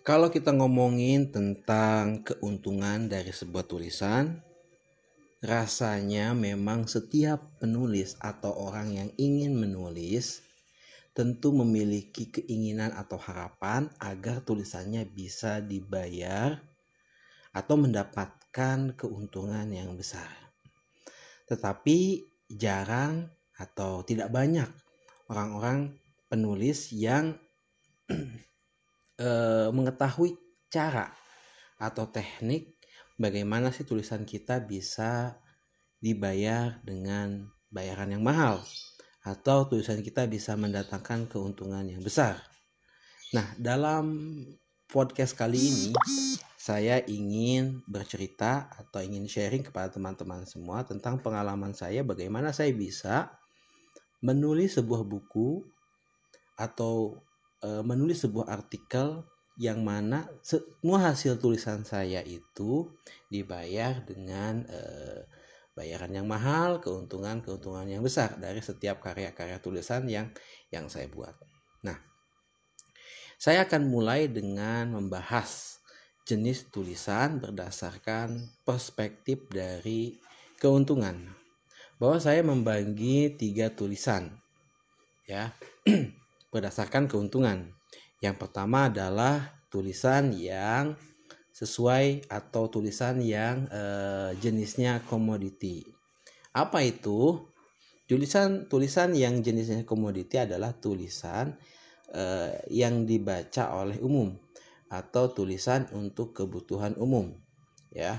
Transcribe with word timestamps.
Kalau 0.00 0.32
kita 0.32 0.56
ngomongin 0.56 1.28
tentang 1.28 2.24
keuntungan 2.24 3.04
dari 3.04 3.36
sebuah 3.36 3.68
tulisan, 3.68 4.40
rasanya 5.44 6.32
memang 6.32 6.88
setiap 6.88 7.60
penulis 7.60 8.16
atau 8.16 8.48
orang 8.64 8.96
yang 8.96 9.10
ingin 9.20 9.52
menulis 9.52 10.40
tentu 11.12 11.52
memiliki 11.52 12.32
keinginan 12.32 12.96
atau 12.96 13.20
harapan 13.20 13.92
agar 14.00 14.40
tulisannya 14.40 15.04
bisa 15.04 15.60
dibayar 15.60 16.56
atau 17.52 17.76
mendapatkan 17.76 18.96
keuntungan 18.96 19.68
yang 19.68 20.00
besar. 20.00 20.32
Tetapi 21.44 22.24
jarang 22.48 23.28
atau 23.52 24.00
tidak 24.00 24.32
banyak 24.32 24.70
orang-orang 25.28 25.92
penulis 26.32 26.88
yang 26.96 27.36
e, 29.20 29.30
mengetahui 29.68 30.40
cara 30.72 31.12
atau 31.76 32.08
teknik 32.08 32.80
bagaimana 33.20 33.68
sih 33.68 33.84
tulisan 33.84 34.24
kita 34.24 34.64
bisa 34.64 35.36
dibayar 36.00 36.80
dengan 36.80 37.44
bayaran 37.68 38.16
yang 38.16 38.24
mahal 38.24 38.64
atau 39.20 39.68
tulisan 39.68 40.00
kita 40.00 40.24
bisa 40.24 40.56
mendatangkan 40.56 41.28
keuntungan 41.28 41.84
yang 41.84 42.00
besar. 42.00 42.40
Nah, 43.36 43.52
dalam 43.60 44.40
podcast 44.88 45.36
kali 45.36 45.60
ini 45.60 45.86
saya 46.56 46.98
ingin 47.04 47.84
bercerita 47.84 48.72
atau 48.74 49.04
ingin 49.04 49.28
sharing 49.28 49.62
kepada 49.62 49.92
teman-teman 49.92 50.48
semua 50.48 50.82
tentang 50.82 51.20
pengalaman 51.20 51.76
saya 51.76 52.02
bagaimana 52.02 52.50
saya 52.50 52.72
bisa 52.72 53.32
menulis 54.20 54.76
sebuah 54.76 55.04
buku 55.06 55.64
atau 56.58 57.16
e, 57.60 57.80
menulis 57.84 58.24
sebuah 58.24 58.50
artikel 58.50 59.24
yang 59.60 59.84
mana 59.84 60.24
semua 60.40 61.12
hasil 61.12 61.36
tulisan 61.36 61.84
saya 61.84 62.24
itu 62.24 62.88
dibayar 63.28 64.00
dengan 64.04 64.64
e, 64.64 64.80
bayaran 65.76 66.12
yang 66.12 66.28
mahal, 66.28 66.82
keuntungan-keuntungan 66.84 67.88
yang 67.88 68.04
besar 68.04 68.36
dari 68.36 68.60
setiap 68.60 69.00
karya-karya 69.00 69.60
tulisan 69.64 70.04
yang 70.10 70.28
yang 70.68 70.92
saya 70.92 71.08
buat. 71.08 71.32
Nah, 71.80 71.96
saya 73.40 73.64
akan 73.64 73.88
mulai 73.88 74.28
dengan 74.28 74.92
membahas 74.92 75.80
jenis 76.28 76.68
tulisan 76.68 77.40
berdasarkan 77.40 78.60
perspektif 78.62 79.48
dari 79.48 80.20
keuntungan. 80.60 81.32
Bahwa 81.96 82.16
saya 82.20 82.44
membagi 82.44 83.36
tiga 83.36 83.72
tulisan, 83.72 84.36
ya. 85.24 85.52
berdasarkan 86.50 87.06
keuntungan. 87.06 87.70
Yang 88.20 88.36
pertama 88.46 88.92
adalah 88.92 89.64
tulisan 89.72 90.34
yang 90.34 90.98
sesuai 91.54 92.28
atau 92.28 92.68
tulisan 92.68 93.22
yang 93.22 93.66
eh, 93.70 94.36
jenisnya 94.38 95.02
komoditi. 95.06 95.86
Apa 96.52 96.82
itu? 96.84 97.46
Tulisan 98.10 98.66
tulisan 98.66 99.14
yang 99.14 99.38
jenisnya 99.38 99.86
komoditi 99.86 100.34
adalah 100.34 100.74
tulisan 100.74 101.54
eh, 102.10 102.58
yang 102.68 103.06
dibaca 103.06 103.70
oleh 103.78 104.02
umum 104.02 104.34
atau 104.90 105.30
tulisan 105.30 105.86
untuk 105.94 106.34
kebutuhan 106.34 106.98
umum. 106.98 107.30
Ya. 107.94 108.18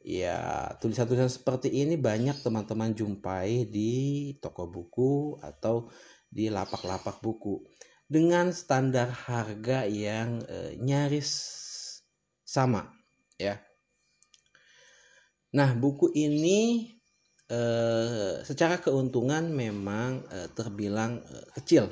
Ya, 0.00 0.64
tulisan-tulisan 0.80 1.28
seperti 1.28 1.68
ini 1.68 2.00
banyak 2.00 2.40
teman-teman 2.40 2.96
jumpai 2.96 3.68
di 3.68 3.92
toko 4.40 4.64
buku 4.64 5.36
atau 5.44 5.92
di 6.30 6.46
lapak-lapak 6.46 7.18
buku 7.18 7.66
dengan 8.06 8.54
standar 8.54 9.10
harga 9.10 9.86
yang 9.86 10.42
e, 10.46 10.78
nyaris 10.78 11.30
sama 12.46 12.90
ya. 13.38 13.58
Nah, 15.54 15.74
buku 15.74 16.14
ini 16.14 16.90
e, 17.50 17.60
secara 18.46 18.78
keuntungan 18.78 19.50
memang 19.50 20.26
e, 20.30 20.38
terbilang 20.54 21.22
e, 21.22 21.36
kecil 21.58 21.90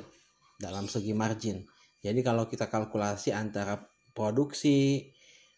dalam 0.59 0.87
segi 0.87 1.11
margin. 1.11 1.63
Jadi 1.99 2.19
kalau 2.23 2.47
kita 2.47 2.71
kalkulasi 2.71 3.35
antara 3.35 3.79
produksi 4.15 5.07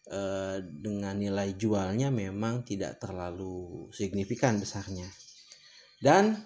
e, 0.06 0.22
dengan 0.62 1.18
nilai 1.18 1.58
jualnya 1.58 2.10
memang 2.10 2.66
tidak 2.66 2.98
terlalu 3.02 3.90
signifikan 3.94 4.58
besarnya. 4.58 5.06
Dan 6.02 6.38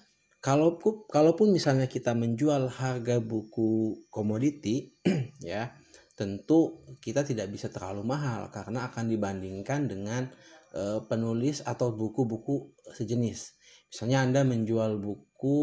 kalaupun 0.46 1.10
kalaupun 1.10 1.50
misalnya 1.50 1.90
kita 1.90 2.14
menjual 2.14 2.70
harga 2.70 3.18
buku 3.18 3.98
komoditi 4.14 4.94
ya 5.42 5.74
tentu 6.14 6.86
kita 7.02 7.26
tidak 7.26 7.50
bisa 7.50 7.74
terlalu 7.74 8.06
mahal 8.06 8.54
karena 8.54 8.86
akan 8.86 9.10
dibandingkan 9.10 9.90
dengan 9.90 10.30
e, 10.70 11.02
penulis 11.10 11.66
atau 11.66 11.92
buku-buku 11.92 12.72
sejenis. 12.94 13.58
Misalnya 13.90 14.24
anda 14.24 14.42
menjual 14.48 15.02
buku 15.02 15.60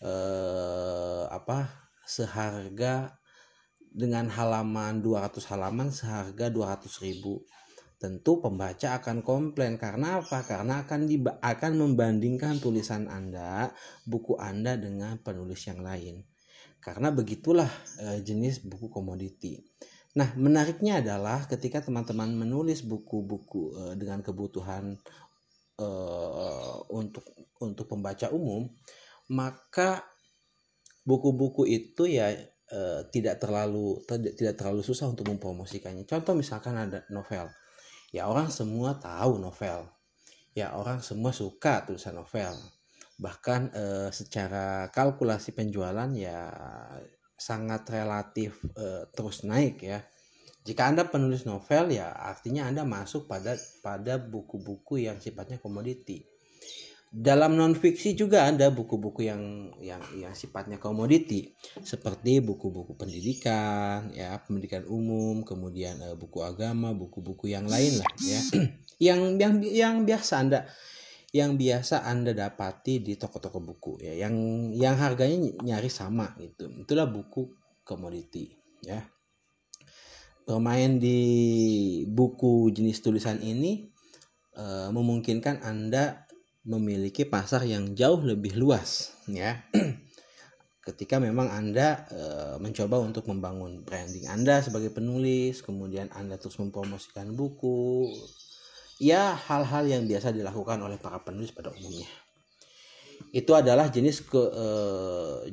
e, 0.00 0.14
apa 1.26 1.90
seharga 2.06 3.18
dengan 3.92 4.30
halaman 4.32 5.04
200 5.04 5.36
halaman 5.52 5.92
seharga 5.92 6.48
200 6.48 6.88
ribu 7.04 7.44
tentu 8.02 8.42
pembaca 8.42 8.98
akan 8.98 9.22
komplain 9.22 9.78
karena 9.78 10.18
apa? 10.18 10.42
Karena 10.42 10.82
akan 10.82 11.06
diba 11.06 11.38
akan 11.38 11.78
membandingkan 11.78 12.58
tulisan 12.58 13.06
Anda, 13.06 13.70
buku 14.02 14.34
Anda 14.42 14.74
dengan 14.74 15.22
penulis 15.22 15.62
yang 15.70 15.86
lain. 15.86 16.26
Karena 16.82 17.14
begitulah 17.14 17.70
e, 18.02 18.18
jenis 18.26 18.66
buku 18.66 18.90
komoditi. 18.90 19.62
Nah, 20.18 20.34
menariknya 20.34 20.98
adalah 20.98 21.46
ketika 21.46 21.78
teman-teman 21.78 22.34
menulis 22.34 22.82
buku-buku 22.82 23.70
e, 23.70 23.82
dengan 23.94 24.18
kebutuhan 24.18 24.98
e, 25.78 25.88
untuk 26.90 27.22
untuk 27.62 27.86
pembaca 27.86 28.34
umum, 28.34 28.66
maka 29.30 30.02
buku-buku 31.06 31.70
itu 31.70 32.10
ya 32.10 32.34
tidak 33.12 33.36
terlalu 33.36 34.00
tidak 34.08 34.56
terlalu 34.56 34.80
susah 34.80 35.04
untuk 35.12 35.28
mempromosikannya. 35.28 36.08
Contoh 36.08 36.32
misalkan 36.32 36.72
ada 36.72 37.04
novel 37.12 37.52
ya 38.12 38.28
orang 38.28 38.52
semua 38.52 38.94
tahu 39.00 39.40
novel. 39.40 39.88
Ya 40.52 40.76
orang 40.76 41.00
semua 41.00 41.32
suka 41.32 41.82
tulisan 41.88 42.20
novel. 42.20 42.52
Bahkan 43.16 43.60
eh, 43.72 44.10
secara 44.12 44.92
kalkulasi 44.92 45.56
penjualan 45.56 46.12
ya 46.12 46.52
sangat 47.34 47.88
relatif 47.88 48.60
eh, 48.76 49.08
terus 49.10 49.42
naik 49.48 49.80
ya. 49.80 50.04
Jika 50.62 50.94
anda 50.94 51.08
penulis 51.10 51.42
novel 51.42 51.90
ya 51.90 52.14
artinya 52.14 52.70
anda 52.70 52.86
masuk 52.86 53.26
pada 53.26 53.58
pada 53.82 54.14
buku-buku 54.20 55.02
yang 55.02 55.18
sifatnya 55.18 55.58
komoditi 55.58 56.31
dalam 57.12 57.60
non 57.60 57.76
fiksi 57.76 58.16
juga 58.16 58.48
ada 58.48 58.72
buku-buku 58.72 59.28
yang 59.28 59.68
yang 59.84 60.00
yang 60.16 60.32
sifatnya 60.32 60.80
komoditi. 60.80 61.52
Seperti 61.84 62.40
buku-buku 62.40 62.96
pendidikan 62.96 64.08
ya 64.16 64.40
pendidikan 64.40 64.88
umum 64.88 65.44
kemudian 65.44 66.00
uh, 66.00 66.16
buku 66.16 66.40
agama 66.40 66.96
buku-buku 66.96 67.52
yang 67.52 67.68
lain 67.68 68.00
lah 68.00 68.10
ya. 68.24 68.40
Yang 69.02 69.20
yang 69.42 69.54
yang 69.66 69.94
biasa 70.06 70.46
anda 70.46 70.62
yang 71.34 71.58
biasa 71.58 72.06
anda 72.06 72.30
dapati 72.30 73.02
di 73.02 73.18
toko-toko 73.18 73.58
buku 73.58 73.92
ya. 73.98 74.14
Yang 74.14 74.34
yang 74.78 74.94
harganya 74.94 75.42
nyaris 75.58 75.98
sama 76.00 76.32
gitu. 76.38 76.70
Itulah 76.70 77.10
buku 77.10 77.50
komoditi 77.82 78.54
ya. 78.80 79.02
Bermain 80.46 81.02
di 81.02 81.18
buku 82.06 82.70
jenis 82.70 83.02
tulisan 83.02 83.42
ini 83.42 83.90
uh, 84.54 84.94
memungkinkan 84.94 85.66
anda 85.66 86.30
memiliki 86.62 87.26
pasar 87.26 87.66
yang 87.66 87.94
jauh 87.94 88.22
lebih 88.22 88.54
luas 88.54 89.18
ya 89.26 89.62
ketika 90.82 91.22
memang 91.22 91.46
Anda 91.46 92.06
e, 92.10 92.22
mencoba 92.58 92.98
untuk 92.98 93.30
membangun 93.30 93.86
branding 93.86 94.26
Anda 94.26 94.58
sebagai 94.66 94.90
penulis, 94.90 95.62
kemudian 95.62 96.10
Anda 96.10 96.42
terus 96.42 96.58
mempromosikan 96.58 97.38
buku, 97.38 98.10
ya 98.98 99.38
hal-hal 99.46 99.86
yang 99.86 100.02
biasa 100.10 100.34
dilakukan 100.34 100.82
oleh 100.82 100.98
para 100.98 101.22
penulis 101.22 101.54
pada 101.54 101.70
umumnya. 101.70 102.10
Itu 103.32 103.56
adalah 103.56 103.88
jenis 103.88 104.28
ke 104.28 104.42
e, 104.52 104.66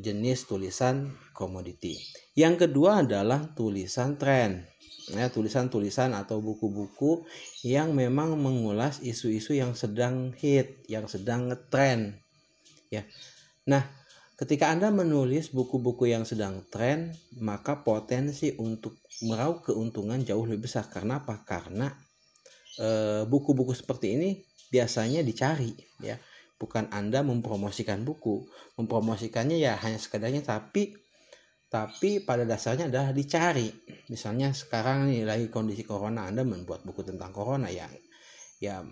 jenis 0.03 0.45
tulisan 0.45 1.15
komoditi. 1.31 1.95
Yang 2.35 2.67
kedua 2.67 3.07
adalah 3.07 3.55
tulisan 3.55 4.19
tren 4.19 4.67
ya 5.09 5.25
tulisan-tulisan 5.33 6.13
atau 6.13 6.37
buku-buku 6.37 7.25
yang 7.65 7.97
memang 7.97 8.37
mengulas 8.37 9.01
isu-isu 9.01 9.57
yang 9.57 9.73
sedang 9.73 10.37
hit, 10.37 10.85
yang 10.85 11.09
sedang 11.09 11.49
ngetren. 11.49 12.21
Ya. 12.93 13.05
Nah, 13.65 13.89
ketika 14.37 14.69
Anda 14.69 14.93
menulis 14.93 15.49
buku-buku 15.49 16.13
yang 16.13 16.29
sedang 16.29 16.65
tren, 16.69 17.13
maka 17.41 17.81
potensi 17.81 18.53
untuk 18.57 19.01
meraup 19.25 19.65
keuntungan 19.65 20.21
jauh 20.21 20.45
lebih 20.45 20.69
besar. 20.69 20.85
Karena 20.89 21.21
apa? 21.21 21.41
Karena 21.41 21.89
eh, 22.77 23.25
buku-buku 23.25 23.73
e, 23.73 23.77
seperti 23.77 24.07
ini 24.13 24.29
biasanya 24.69 25.25
dicari, 25.25 25.73
ya. 26.05 26.17
Bukan 26.59 26.91
Anda 26.91 27.23
mempromosikan 27.23 28.03
buku, 28.03 28.43
mempromosikannya 28.75 29.57
ya 29.63 29.79
hanya 29.79 29.95
sekedarnya 29.95 30.43
tapi 30.43 30.91
tapi 31.69 32.25
pada 32.25 32.43
dasarnya 32.43 32.91
adalah 32.91 33.15
dicari. 33.15 33.71
Misalnya 34.11 34.51
sekarang 34.51 35.07
nih 35.07 35.23
lagi 35.23 35.47
kondisi 35.47 35.87
corona 35.87 36.27
Anda 36.27 36.43
membuat 36.43 36.83
buku 36.83 37.07
tentang 37.07 37.31
corona 37.31 37.71
ya 37.71 37.87
ya 38.59 38.83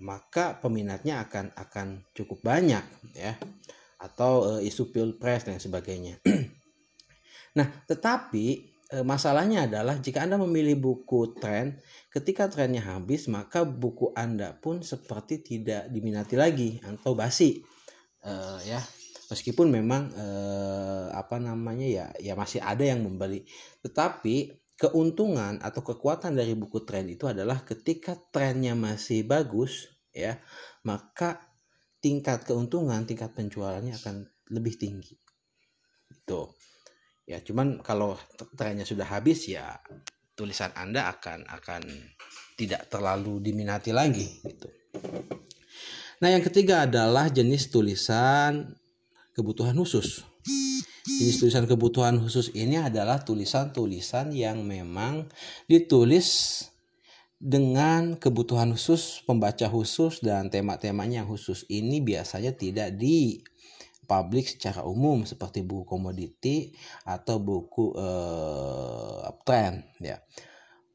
maka 0.00 0.56
peminatnya 0.56 1.28
akan 1.28 1.52
akan 1.52 2.08
cukup 2.16 2.40
banyak 2.40 2.84
ya. 3.12 3.36
Atau 4.00 4.56
uh, 4.56 4.60
isu 4.64 4.90
pilpres 4.90 5.44
dan 5.44 5.60
sebagainya. 5.60 6.18
nah, 7.58 7.68
tetapi 7.86 8.71
masalahnya 9.00 9.64
adalah 9.64 9.96
jika 9.96 10.20
Anda 10.20 10.36
memilih 10.36 10.76
buku 10.76 11.40
tren, 11.40 11.80
ketika 12.12 12.52
trennya 12.52 12.84
habis 12.84 13.24
maka 13.32 13.64
buku 13.64 14.12
Anda 14.12 14.52
pun 14.60 14.84
seperti 14.84 15.40
tidak 15.40 15.88
diminati 15.88 16.36
lagi 16.36 16.76
atau 16.84 17.16
basi. 17.16 17.64
Uh, 18.20 18.60
ya, 18.68 18.78
meskipun 19.32 19.72
memang 19.72 20.12
uh, 20.12 21.08
apa 21.16 21.40
namanya 21.40 21.88
ya 21.88 22.06
ya 22.20 22.36
masih 22.36 22.60
ada 22.60 22.84
yang 22.84 23.00
membeli. 23.00 23.48
Tetapi 23.80 24.60
keuntungan 24.76 25.56
atau 25.64 25.80
kekuatan 25.80 26.36
dari 26.36 26.52
buku 26.52 26.84
tren 26.84 27.08
itu 27.08 27.24
adalah 27.24 27.64
ketika 27.64 28.12
trennya 28.28 28.76
masih 28.76 29.24
bagus 29.24 29.88
ya, 30.12 30.36
maka 30.84 31.48
tingkat 32.04 32.44
keuntungan, 32.44 33.08
tingkat 33.08 33.32
penjualannya 33.32 33.96
akan 33.96 34.28
lebih 34.52 34.76
tinggi. 34.76 35.16
Itu. 36.12 36.52
Ya, 37.22 37.38
cuman 37.38 37.78
kalau 37.80 38.18
trennya 38.58 38.82
sudah 38.82 39.06
habis 39.06 39.46
ya 39.46 39.78
tulisan 40.34 40.74
Anda 40.74 41.06
akan 41.12 41.46
akan 41.46 41.82
tidak 42.58 42.90
terlalu 42.90 43.38
diminati 43.38 43.94
lagi 43.94 44.26
gitu. 44.42 44.68
Nah, 46.22 46.28
yang 46.30 46.42
ketiga 46.42 46.86
adalah 46.86 47.26
jenis 47.30 47.70
tulisan 47.70 48.74
kebutuhan 49.34 49.74
khusus. 49.74 50.22
Jenis 51.02 51.42
tulisan 51.42 51.66
kebutuhan 51.66 52.18
khusus 52.22 52.54
ini 52.54 52.78
adalah 52.78 53.22
tulisan-tulisan 53.26 54.30
yang 54.30 54.62
memang 54.62 55.26
ditulis 55.66 56.62
dengan 57.42 58.14
kebutuhan 58.14 58.70
khusus, 58.70 59.26
pembaca 59.26 59.66
khusus 59.66 60.22
dan 60.22 60.46
tema-temanya 60.46 61.26
khusus 61.26 61.66
ini 61.66 61.98
biasanya 61.98 62.54
tidak 62.54 62.94
di 62.94 63.42
publik 64.12 64.44
secara 64.44 64.84
umum 64.84 65.24
seperti 65.24 65.64
buku 65.64 65.88
komoditi 65.88 66.76
atau 67.08 67.40
buku 67.40 67.96
uh, 67.96 69.32
trend 69.48 69.88
ya. 70.04 70.20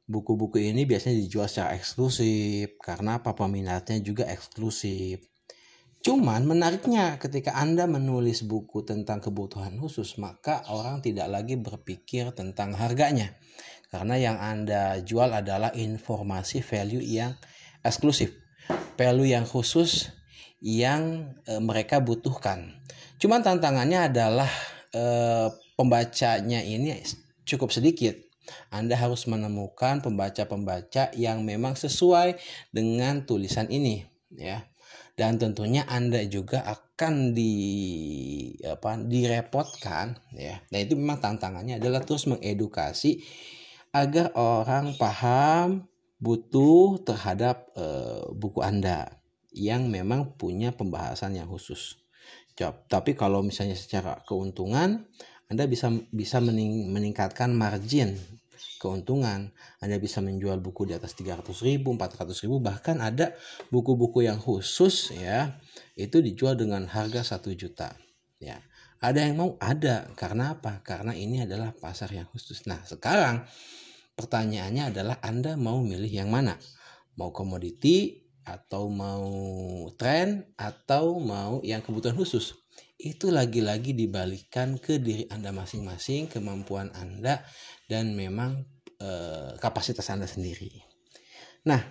Buku-buku 0.08 0.62
ini 0.62 0.88
biasanya 0.88 1.20
dijual 1.20 1.52
secara 1.52 1.76
eksklusif 1.76 2.80
karena 2.80 3.20
apa 3.20 3.34
peminatnya 3.36 4.00
juga 4.00 4.30
eksklusif. 4.30 5.26
Cuman 6.00 6.48
menariknya 6.48 7.18
ketika 7.20 7.58
Anda 7.58 7.90
menulis 7.90 8.46
buku 8.46 8.86
tentang 8.88 9.20
kebutuhan 9.20 9.76
khusus 9.82 10.16
maka 10.22 10.64
orang 10.72 11.04
tidak 11.04 11.28
lagi 11.28 11.60
berpikir 11.60 12.32
tentang 12.32 12.78
harganya 12.78 13.36
karena 13.88 14.16
yang 14.20 14.38
Anda 14.40 15.00
jual 15.00 15.32
adalah 15.32 15.72
informasi 15.72 16.60
value 16.60 17.04
yang 17.04 17.40
eksklusif, 17.88 18.36
value 19.00 19.32
yang 19.32 19.48
khusus 19.48 20.12
yang 20.60 21.34
e, 21.48 21.56
mereka 21.64 22.04
butuhkan. 22.04 22.84
Cuman 23.18 23.42
tantangannya 23.42 24.14
adalah 24.14 24.50
e, 24.94 25.04
pembacanya 25.74 26.62
ini 26.62 27.02
cukup 27.46 27.74
sedikit. 27.74 28.14
Anda 28.72 28.96
harus 28.96 29.28
menemukan 29.28 30.00
pembaca-pembaca 30.00 31.12
yang 31.20 31.44
memang 31.44 31.76
sesuai 31.76 32.40
dengan 32.72 33.28
tulisan 33.28 33.68
ini, 33.68 34.08
ya. 34.32 34.64
Dan 35.18 35.42
tentunya 35.42 35.84
Anda 35.90 36.24
juga 36.30 36.64
akan 36.64 37.36
di 37.36 37.54
apa 38.64 39.02
direpotkan, 39.02 40.16
ya. 40.32 40.64
Nah, 40.72 40.80
itu 40.80 40.96
memang 40.96 41.20
tantangannya 41.20 41.82
adalah 41.82 42.06
terus 42.08 42.24
mengedukasi 42.30 43.20
agar 43.92 44.32
orang 44.38 44.96
paham 44.96 45.90
butuh 46.22 47.04
terhadap 47.04 47.68
uh, 47.76 48.32
buku 48.32 48.64
Anda 48.64 49.20
yang 49.52 49.90
memang 49.90 50.38
punya 50.38 50.72
pembahasan 50.72 51.36
yang 51.36 51.50
khusus. 51.50 52.07
Job. 52.58 52.90
Tapi 52.90 53.14
kalau 53.14 53.46
misalnya 53.46 53.78
secara 53.78 54.18
keuntungan, 54.26 55.06
Anda 55.48 55.70
bisa 55.70 55.94
bisa 56.10 56.42
mening, 56.42 56.90
meningkatkan 56.90 57.54
margin 57.54 58.18
keuntungan. 58.82 59.54
Anda 59.78 60.02
bisa 60.02 60.22
menjual 60.26 60.58
buku 60.62 60.90
di 60.90 60.98
atas 60.98 61.14
300 61.14 61.46
ribu, 61.62 61.94
400 61.94 62.34
ribu, 62.46 62.58
bahkan 62.58 62.98
ada 62.98 63.38
buku-buku 63.70 64.26
yang 64.26 64.42
khusus 64.42 65.14
ya, 65.14 65.62
itu 65.94 66.22
dijual 66.22 66.58
dengan 66.58 66.90
harga 66.90 67.38
1 67.38 67.54
juta. 67.54 67.94
Ya, 68.38 68.62
ada 69.02 69.22
yang 69.22 69.38
mau? 69.38 69.50
Ada. 69.62 70.10
Karena 70.18 70.58
apa? 70.58 70.82
Karena 70.82 71.14
ini 71.14 71.46
adalah 71.46 71.74
pasar 71.74 72.10
yang 72.14 72.26
khusus. 72.30 72.66
Nah, 72.66 72.82
sekarang 72.86 73.46
pertanyaannya 74.18 74.94
adalah 74.94 75.18
Anda 75.22 75.54
mau 75.54 75.82
milih 75.82 76.10
yang 76.10 76.34
mana? 76.34 76.58
Mau 77.18 77.34
komoditi 77.34 78.27
atau 78.48 78.88
mau 78.88 79.28
tren 80.00 80.48
atau 80.56 81.20
mau 81.20 81.60
yang 81.68 81.84
kebutuhan 81.84 82.16
khusus? 82.16 82.56
Itu 82.96 83.30
lagi-lagi 83.30 83.92
dibalikan 83.92 84.80
ke 84.80 85.04
diri 85.04 85.28
Anda 85.28 85.52
masing-masing, 85.52 86.32
kemampuan 86.32 86.90
Anda 86.96 87.44
dan 87.92 88.16
memang 88.16 88.64
e, 88.96 89.12
kapasitas 89.60 90.08
Anda 90.08 90.26
sendiri. 90.26 90.72
Nah, 91.68 91.84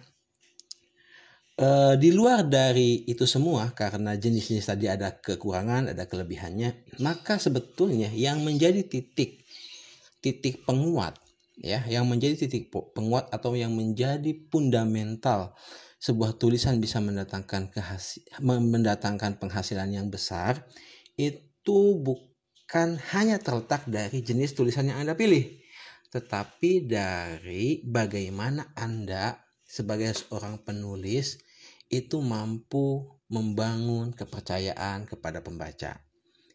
e, 1.60 1.68
di 2.00 2.10
luar 2.10 2.48
dari 2.48 3.04
itu 3.06 3.28
semua 3.28 3.70
karena 3.76 4.16
jenis-jenis 4.16 4.66
tadi 4.66 4.88
ada 4.88 5.14
kekurangan, 5.20 5.92
ada 5.92 6.08
kelebihannya, 6.08 6.98
maka 7.04 7.36
sebetulnya 7.36 8.08
yang 8.10 8.40
menjadi 8.42 8.82
titik 8.82 9.46
titik 10.24 10.66
penguat 10.66 11.14
ya 11.60 11.80
yang 11.88 12.04
menjadi 12.04 12.46
titik 12.46 12.68
penguat 12.68 13.32
atau 13.32 13.56
yang 13.56 13.72
menjadi 13.72 14.28
fundamental 14.52 15.56
sebuah 15.96 16.37
tulisan 16.37 16.78
bisa 16.78 17.00
mendatangkan 17.00 17.72
kehasil, 17.72 18.22
mendatangkan 18.44 19.40
penghasilan 19.40 19.88
yang 19.90 20.08
besar 20.12 20.64
itu 21.16 21.98
bukan 22.04 23.00
hanya 23.16 23.40
terletak 23.40 23.88
dari 23.88 24.20
jenis 24.20 24.52
tulisan 24.52 24.93
yang 24.93 25.02
Anda 25.02 25.16
pilih 25.16 25.64
tetapi 26.12 26.87
dari 26.87 27.82
bagaimana 27.82 28.72
Anda 28.76 29.40
sebagai 29.66 30.14
seorang 30.14 30.62
penulis 30.62 31.40
itu 31.90 32.22
mampu 32.22 33.19
membangun 33.26 34.14
kepercayaan 34.14 35.08
kepada 35.08 35.42
pembaca 35.42 35.99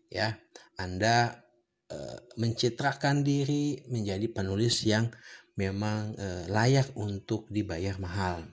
ya 0.07 0.37
Anda 0.79 1.41
Eh, 1.91 2.19
mencitrakan 2.39 3.19
diri 3.19 3.83
menjadi 3.91 4.23
penulis 4.31 4.87
yang 4.87 5.11
memang 5.59 6.15
uh, 6.15 6.47
layak 6.47 6.95
untuk 6.95 7.51
dibayar 7.51 7.99
mahal. 7.99 8.47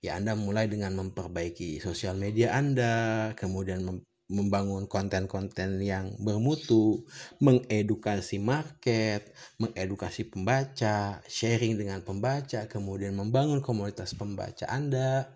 Ya 0.00 0.16
Anda 0.16 0.32
mulai 0.32 0.68
dengan 0.68 0.96
memperbaiki 0.96 1.76
sosial 1.80 2.16
media 2.16 2.56
Anda, 2.56 3.32
kemudian 3.36 3.84
mem 3.84 3.98
membangun 4.30 4.86
konten-konten 4.86 5.82
yang 5.82 6.14
bermutu, 6.22 7.02
mengedukasi 7.42 8.38
market, 8.38 9.34
mengedukasi 9.58 10.30
pembaca, 10.30 11.18
sharing 11.26 11.74
dengan 11.74 11.98
pembaca, 12.06 12.70
kemudian 12.70 13.18
membangun 13.18 13.58
komunitas 13.58 14.14
pembaca 14.14 14.70
Anda. 14.70 15.34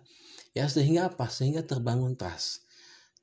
Ya 0.55 0.71
sehingga 0.71 1.11
apa? 1.11 1.27
Sehingga 1.27 1.67
terbangun 1.67 2.15
trust 2.15 2.65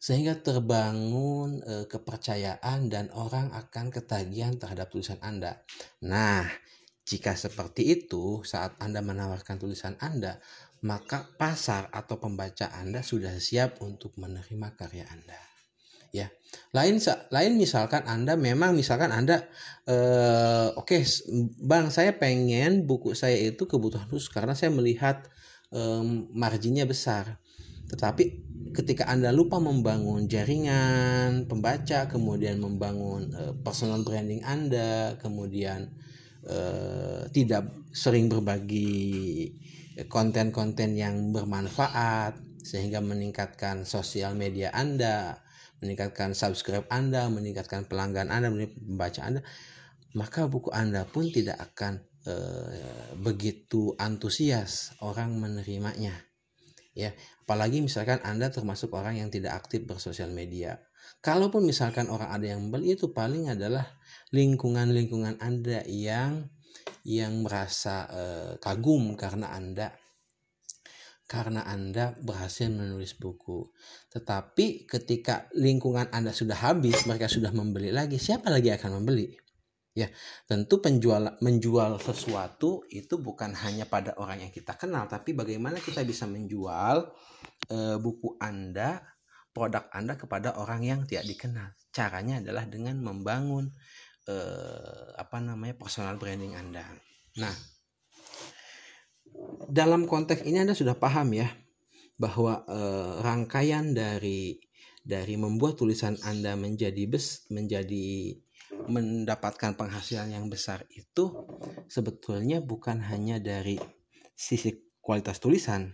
sehingga 0.03 0.35
terbangun 0.35 1.63
e, 1.63 1.87
kepercayaan 1.87 2.91
dan 2.91 3.07
orang 3.15 3.55
akan 3.55 3.95
ketagihan 3.95 4.59
terhadap 4.59 4.91
tulisan 4.91 5.23
Anda. 5.23 5.63
Nah, 6.03 6.43
jika 7.07 7.39
seperti 7.39 8.03
itu, 8.03 8.43
saat 8.43 8.75
Anda 8.83 8.99
menawarkan 8.99 9.63
tulisan 9.63 9.95
Anda, 10.03 10.43
maka 10.83 11.31
pasar 11.39 11.87
atau 11.95 12.19
pembaca 12.19 12.71
Anda 12.75 13.07
sudah 13.07 13.39
siap 13.39 13.79
untuk 13.83 14.19
menerima 14.19 14.69
karya 14.75 15.07
Anda. 15.07 15.39
Ya, 16.13 16.29
lain 16.77 17.01
lain 17.33 17.53
misalkan 17.57 18.05
Anda 18.05 18.37
memang 18.37 18.77
misalkan 18.77 19.17
Anda 19.17 19.49
eh, 19.89 20.69
oke 20.77 20.85
okay, 20.85 21.09
Bang 21.57 21.89
saya 21.89 22.21
pengen 22.21 22.85
buku 22.85 23.17
saya 23.17 23.41
itu 23.41 23.65
kebutuhan 23.65 24.05
khusus 24.13 24.29
karena 24.29 24.53
saya 24.53 24.69
melihat 24.69 25.25
eh, 25.73 26.05
marginnya 26.37 26.85
besar. 26.85 27.41
Tetapi 27.89 28.25
ketika 28.73 29.05
Anda 29.09 29.31
lupa 29.31 29.61
membangun 29.61 30.25
jaringan 30.27 31.45
pembaca, 31.45 32.09
kemudian 32.09 32.57
membangun 32.57 33.29
uh, 33.37 33.53
personal 33.61 34.01
branding 34.01 34.41
Anda, 34.43 35.21
kemudian 35.21 35.93
uh, 36.47 37.29
tidak 37.31 37.71
sering 37.93 38.27
berbagi 38.27 39.51
konten-konten 40.09 40.97
yang 40.97 41.31
bermanfaat 41.31 42.41
sehingga 42.63 43.03
meningkatkan 43.03 43.85
sosial 43.85 44.33
media 44.39 44.73
Anda, 44.73 45.43
meningkatkan 45.83 46.33
subscribe 46.33 46.87
Anda, 46.89 47.29
meningkatkan 47.29 47.91
pelanggan 47.91 48.31
Anda, 48.31 48.49
meningkatkan 48.49 48.87
pembaca 48.87 49.21
Anda, 49.23 49.41
maka 50.17 50.47
buku 50.49 50.71
Anda 50.73 51.05
pun 51.05 51.29
tidak 51.29 51.59
akan 51.61 52.01
uh, 52.27 53.13
begitu 53.19 53.95
antusias 53.99 54.95
orang 55.03 55.37
menerimanya 55.37 56.15
ya. 56.95 57.13
Apalagi 57.43 57.85
misalkan 57.85 58.23
anda 58.25 58.49
termasuk 58.49 58.95
orang 58.95 59.19
yang 59.19 59.29
tidak 59.29 59.59
aktif 59.59 59.85
bersosial 59.85 60.31
media 60.33 60.79
kalaupun 61.23 61.65
misalkan 61.65 62.11
orang 62.11 62.29
ada 62.35 62.47
yang 62.53 62.67
membeli 62.67 62.99
itu 62.99 63.15
paling 63.15 63.49
adalah 63.49 63.87
lingkungan-lingkungan 64.35 65.39
anda 65.41 65.87
yang 65.87 66.51
yang 67.03 67.43
merasa 67.43 68.07
uh, 68.11 68.53
kagum 68.63 69.19
karena 69.19 69.51
Anda 69.55 69.91
karena 71.27 71.65
Anda 71.65 72.13
berhasil 72.21 72.69
menulis 72.69 73.17
buku. 73.17 73.73
Tetapi 74.13 74.85
ketika 74.85 75.49
lingkungan 75.57 76.13
Anda 76.13 76.29
sudah 76.29 76.61
habis, 76.61 77.09
mereka 77.09 77.25
sudah 77.25 77.49
membeli 77.57 77.89
lagi, 77.89 78.21
siapa 78.21 78.53
lagi 78.53 78.69
akan 78.69 79.01
membeli? 79.01 79.33
Ya, 79.97 80.13
tentu 80.45 80.85
penjual 80.85 81.41
menjual 81.41 81.97
sesuatu 82.05 82.85
itu 82.93 83.17
bukan 83.17 83.57
hanya 83.65 83.89
pada 83.89 84.13
orang 84.21 84.45
yang 84.45 84.53
kita 84.53 84.77
kenal, 84.77 85.09
tapi 85.09 85.33
bagaimana 85.33 85.81
kita 85.81 86.05
bisa 86.05 86.29
menjual 86.29 87.13
e, 87.69 87.97
buku 87.97 88.37
Anda, 88.37 89.01
produk 89.53 89.87
Anda 89.93 90.17
kepada 90.17 90.57
orang 90.57 90.83
yang 90.83 91.01
tidak 91.05 91.29
dikenal. 91.29 91.77
Caranya 91.93 92.41
adalah 92.41 92.65
dengan 92.65 92.99
membangun 93.05 93.69
e, 94.25 94.37
apa 95.21 95.39
namanya 95.45 95.77
personal 95.77 96.17
branding 96.17 96.57
Anda. 96.57 96.89
Nah, 97.37 97.53
dalam 99.69 100.09
konteks 100.09 100.43
ini 100.49 100.65
Anda 100.65 100.73
sudah 100.73 100.97
paham 100.97 101.37
ya 101.37 101.53
bahwa 102.17 102.65
e, 102.65 102.81
rangkaian 103.21 103.93
dari 103.93 104.57
dari 105.05 105.35
membuat 105.37 105.77
tulisan 105.77 106.17
Anda 106.25 106.57
menjadi 106.57 107.05
bes 107.05 107.49
menjadi 107.53 108.39
mendapatkan 108.89 109.77
penghasilan 109.77 110.33
yang 110.33 110.49
besar 110.49 110.89
itu 110.97 111.45
sebetulnya 111.93 112.65
bukan 112.65 113.05
hanya 113.05 113.37
dari 113.37 113.77
sisi 114.33 114.97
kualitas 115.05 115.39
tulisan 115.43 115.93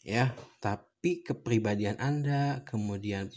ya 0.00 0.32
tapi 0.64 0.93
kepribadian 1.24 2.00
Anda 2.00 2.64
kemudian 2.64 3.28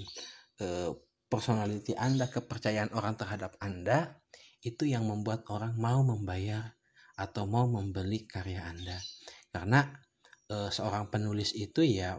eh, 0.63 0.91
personality 1.27 1.93
Anda 1.99 2.31
kepercayaan 2.31 2.95
orang 2.95 3.19
terhadap 3.19 3.59
Anda 3.59 4.15
itu 4.63 4.87
yang 4.87 5.05
membuat 5.05 5.43
orang 5.51 5.75
mau 5.75 6.01
membayar 6.01 6.75
atau 7.19 7.43
mau 7.49 7.67
membeli 7.67 8.23
karya 8.23 8.63
Anda 8.63 8.97
karena 9.51 9.83
eh, 10.47 10.69
seorang 10.71 11.11
penulis 11.11 11.51
itu 11.51 11.83
ya 11.83 12.15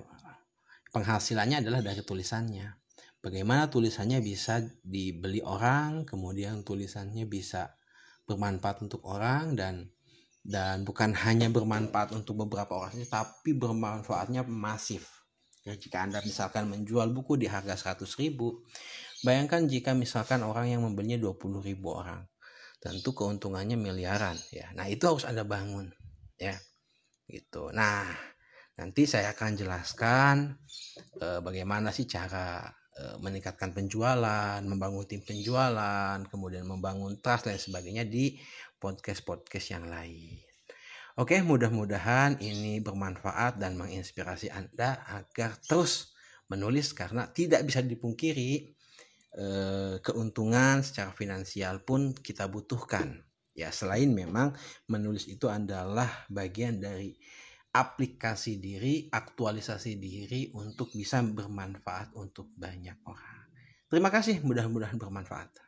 penghasilannya 0.93 1.65
adalah 1.65 1.81
dari 1.81 2.05
tulisannya 2.05 2.79
bagaimana 3.19 3.69
tulisannya 3.69 4.23
bisa 4.23 4.63
dibeli 4.83 5.43
orang, 5.43 6.07
kemudian 6.07 6.63
tulisannya 6.63 7.27
bisa 7.27 7.75
bermanfaat 8.29 8.85
untuk 8.85 9.03
orang 9.09 9.57
dan 9.59 9.89
dan 10.45 10.87
bukan 10.87 11.13
hanya 11.13 11.53
bermanfaat 11.53 12.15
untuk 12.17 12.47
beberapa 12.47 12.73
orang 12.89 13.05
tapi 13.05 13.53
bermanfaatnya 13.53 14.47
masif. 14.47 15.18
Ya, 15.69 15.77
jika 15.77 16.09
Anda 16.09 16.25
misalkan 16.25 16.73
menjual 16.73 17.13
buku 17.13 17.37
di 17.37 17.45
harga 17.45 17.77
100 17.77 18.09
ribu, 18.17 18.65
bayangkan 19.21 19.69
jika 19.69 19.93
misalkan 19.93 20.41
orang 20.41 20.73
yang 20.73 20.81
membelinya 20.81 21.21
20 21.21 21.61
ribu 21.61 21.93
orang. 21.93 22.25
Tentu 22.81 23.13
keuntungannya 23.13 23.77
miliaran 23.77 24.39
ya. 24.49 24.73
Nah, 24.73 24.89
itu 24.89 25.05
harus 25.05 25.29
Anda 25.29 25.45
bangun 25.45 25.93
ya. 26.41 26.57
Gitu. 27.29 27.75
Nah, 27.77 28.09
nanti 28.81 29.05
saya 29.05 29.37
akan 29.37 29.53
jelaskan 29.59 30.57
eh, 31.21 31.45
bagaimana 31.45 31.93
sih 31.93 32.09
cara 32.09 32.65
Eh, 32.99 33.15
meningkatkan 33.23 33.71
penjualan, 33.71 34.59
membangun 34.59 35.07
tim 35.07 35.23
penjualan, 35.23 36.19
kemudian 36.27 36.67
membangun 36.67 37.23
trust 37.23 37.47
dan 37.47 37.55
sebagainya 37.55 38.03
di 38.03 38.35
podcast-podcast 38.83 39.67
yang 39.79 39.87
lain. 39.87 40.48
Oke, 41.19 41.43
mudah-mudahan 41.43 42.39
ini 42.39 42.79
bermanfaat 42.79 43.59
dan 43.59 43.75
menginspirasi 43.75 44.55
Anda 44.55 45.03
agar 45.03 45.59
terus 45.59 46.15
menulis 46.47 46.95
karena 46.95 47.27
tidak 47.27 47.67
bisa 47.67 47.83
dipungkiri 47.83 48.71
eh, 49.35 49.99
keuntungan 49.99 50.79
secara 50.87 51.11
finansial 51.11 51.83
pun 51.83 52.15
kita 52.15 52.47
butuhkan. 52.47 53.19
Ya, 53.51 53.75
selain 53.75 54.15
memang 54.15 54.55
menulis 54.87 55.27
itu 55.27 55.51
adalah 55.51 56.07
bagian 56.31 56.79
dari 56.79 57.19
aplikasi 57.75 58.63
diri, 58.63 59.11
aktualisasi 59.11 59.99
diri 59.99 60.55
untuk 60.55 60.95
bisa 60.95 61.19
bermanfaat 61.19 62.15
untuk 62.15 62.55
banyak 62.55 63.03
orang. 63.03 63.51
Terima 63.91 64.15
kasih, 64.15 64.39
mudah-mudahan 64.47 64.95
bermanfaat. 64.95 65.51